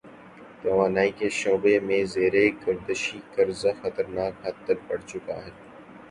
[0.61, 2.33] توانائی کے شعبے میں زیر
[2.63, 5.51] گردشی قرضہ خطرناک حد تک بڑھ چکا ہے۔